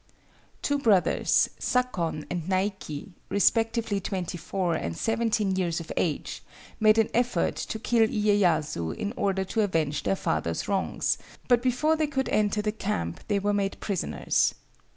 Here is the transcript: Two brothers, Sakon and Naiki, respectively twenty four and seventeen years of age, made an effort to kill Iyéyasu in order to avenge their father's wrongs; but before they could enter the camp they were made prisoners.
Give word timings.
Two 0.63 0.79
brothers, 0.79 1.47
Sakon 1.59 2.25
and 2.31 2.49
Naiki, 2.49 3.11
respectively 3.29 3.99
twenty 3.99 4.35
four 4.35 4.73
and 4.73 4.97
seventeen 4.97 5.55
years 5.55 5.79
of 5.79 5.91
age, 5.95 6.41
made 6.79 6.97
an 6.97 7.11
effort 7.13 7.55
to 7.55 7.77
kill 7.77 8.07
Iyéyasu 8.07 8.95
in 8.95 9.13
order 9.15 9.43
to 9.43 9.61
avenge 9.61 10.01
their 10.01 10.15
father's 10.15 10.67
wrongs; 10.67 11.19
but 11.47 11.61
before 11.61 11.95
they 11.95 12.07
could 12.07 12.29
enter 12.29 12.63
the 12.63 12.71
camp 12.71 13.19
they 13.27 13.37
were 13.37 13.53
made 13.53 13.79
prisoners. 13.79 14.55